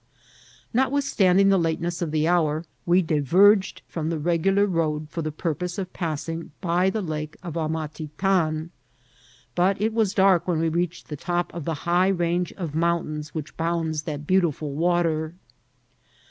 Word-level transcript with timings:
Notwithstanding 0.73 1.49
the 1.49 1.59
lateness 1.59 2.01
of 2.01 2.09
the 2.09 2.27
hour, 2.27 2.65
we 2.87 3.03
diver<» 3.03 3.55
ged 3.59 3.83
from 3.87 4.09
the 4.09 4.17
regular 4.17 4.65
road 4.65 5.07
for 5.11 5.21
the 5.21 5.31
purpose 5.31 5.77
of 5.77 5.93
passing 5.93 6.49
by 6.59 6.89
the 6.89 7.03
Lake 7.03 7.37
of 7.43 7.53
Amatitan, 7.55 8.71
but 9.53 9.79
it 9.79 9.93
was 9.93 10.15
dark 10.15 10.47
when 10.47 10.57
we 10.57 10.69
reached 10.69 11.09
the 11.09 11.15
top 11.15 11.53
of 11.53 11.65
the 11.65 11.75
high 11.85 12.11
rai^ 12.11 12.51
of 12.53 12.73
mountains 12.73 13.35
which 13.35 13.55
bounds 13.57 14.01
that 14.01 14.25
beanliful 14.25 14.71
water. 14.73 15.35